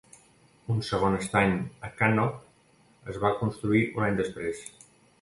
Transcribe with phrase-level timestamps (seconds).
[0.75, 1.53] Un segon estany
[1.89, 4.69] a Cannop es va construir un any després.